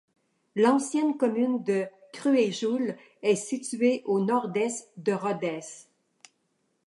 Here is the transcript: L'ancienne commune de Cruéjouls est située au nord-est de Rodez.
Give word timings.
L'ancienne 0.55 1.15
commune 1.15 1.61
de 1.63 1.85
Cruéjouls 2.11 2.95
est 3.21 3.35
située 3.35 4.01
au 4.05 4.19
nord-est 4.19 4.89
de 4.97 5.13
Rodez. 5.13 5.59